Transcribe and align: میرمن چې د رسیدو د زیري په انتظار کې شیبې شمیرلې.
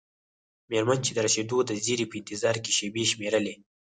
میرمن 0.69 0.97
چې 1.05 1.11
د 1.13 1.17
رسیدو 1.27 1.57
د 1.65 1.71
زیري 1.85 2.05
په 2.09 2.15
انتظار 2.19 2.55
کې 2.63 2.71
شیبې 2.77 3.03
شمیرلې. 3.11 3.55